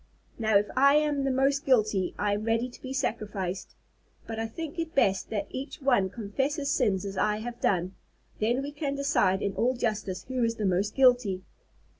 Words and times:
"Now, 0.39 0.57
if 0.57 0.65
I 0.75 0.95
am 0.95 1.25
the 1.25 1.29
most 1.29 1.63
guilty, 1.63 2.15
I 2.17 2.33
am 2.33 2.43
ready 2.45 2.67
to 2.69 2.81
be 2.81 2.91
sacrificed. 2.91 3.75
But 4.25 4.39
I 4.39 4.47
think 4.47 4.79
it 4.79 4.95
best 4.95 5.29
that 5.29 5.45
each 5.51 5.79
one 5.79 6.09
confess 6.09 6.55
his 6.55 6.71
sins 6.71 7.05
as 7.05 7.17
I 7.19 7.37
have 7.37 7.61
done. 7.61 7.93
Then 8.39 8.63
we 8.63 8.71
can 8.71 8.95
decide 8.95 9.43
in 9.43 9.53
all 9.53 9.75
justice 9.75 10.23
who 10.23 10.43
is 10.43 10.55
the 10.55 10.65
most 10.65 10.95
guilty." 10.95 11.43